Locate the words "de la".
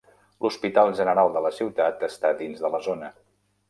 1.37-1.53, 2.67-2.85